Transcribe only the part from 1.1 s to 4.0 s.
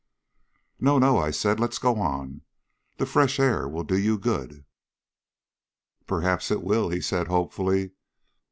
I said. "Let's go on. The fresh air will do